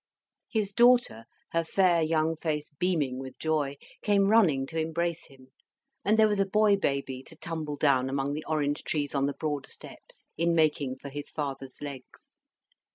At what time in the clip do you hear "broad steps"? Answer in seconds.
9.35-10.25